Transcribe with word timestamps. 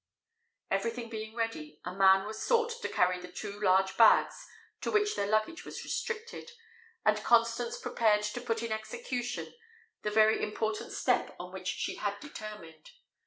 Everything 0.71 1.09
being 1.09 1.35
ready, 1.35 1.79
a 1.85 1.93
man 1.93 2.25
was 2.25 2.41
sought 2.41 2.71
to 2.81 2.89
carry 2.89 3.19
the 3.19 3.31
two 3.31 3.59
large 3.59 3.97
bags 3.97 4.47
to 4.81 4.89
which 4.89 5.15
their 5.15 5.27
luggage 5.27 5.63
was 5.63 5.83
restricted; 5.83 6.49
and 7.05 7.23
Constance 7.23 7.77
prepared 7.77 8.23
to 8.23 8.41
put 8.41 8.63
in 8.63 8.71
execution 8.71 9.53
the 10.01 10.09
very 10.09 10.41
important 10.41 10.91
step 10.91 11.35
on 11.39 11.53
which 11.53 11.67
she 11.67 11.97
had 11.97 12.19
determined. 12.19 12.89